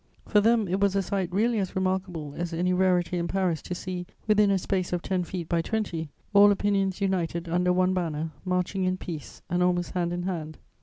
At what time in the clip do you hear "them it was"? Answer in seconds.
0.41-0.95